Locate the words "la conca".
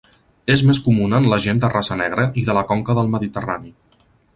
2.61-3.01